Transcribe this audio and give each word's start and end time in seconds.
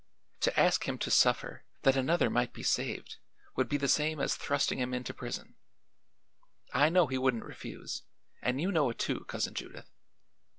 To 0.39 0.59
ask 0.59 0.87
him 0.89 0.97
to 0.97 1.11
suffer 1.11 1.63
that 1.83 1.95
another 1.95 2.31
might 2.31 2.53
be 2.53 2.63
saved 2.63 3.17
would 3.55 3.69
be 3.69 3.77
the 3.77 3.87
same 3.87 4.19
as 4.19 4.33
thrusting 4.35 4.79
him 4.79 4.95
into 4.95 5.13
prison. 5.13 5.57
I 6.73 6.89
know 6.89 7.05
he 7.05 7.19
wouldn't 7.19 7.45
refuse; 7.45 8.01
and 8.41 8.59
you 8.59 8.71
know 8.71 8.89
it, 8.89 8.97
too, 8.97 9.25
Cousin 9.25 9.53
Judith." 9.53 9.91